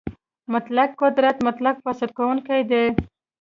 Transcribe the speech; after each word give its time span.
مطلق 0.53 0.89
قدرت 1.01 1.37
مطلق 1.47 1.75
فاسد 1.83 2.09
کوونکی 2.17 2.61
دی. 2.71 2.83